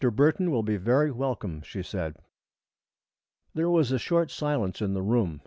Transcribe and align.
Burton 0.15 0.49
will 0.49 0.63
be 0.63 0.77
very 0.77 1.11
welcome," 1.11 1.61
she 1.61 1.83
said. 1.83 2.17
There 3.53 3.69
was 3.69 3.91
a 3.91 3.99
short 3.99 4.31
silence 4.31 4.81
in 4.81 4.95
the 4.95 5.03
room. 5.03 5.39